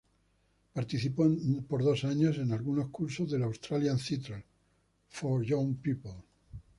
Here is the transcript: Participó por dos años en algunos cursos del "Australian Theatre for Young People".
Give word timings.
Participó 0.73 1.27
por 1.67 1.83
dos 1.83 2.05
años 2.05 2.39
en 2.39 2.51
algunos 2.51 2.89
cursos 2.89 3.29
del 3.29 3.43
"Australian 3.43 3.99
Theatre 3.99 4.43
for 5.09 5.43
Young 5.43 5.75
People". 5.77 6.23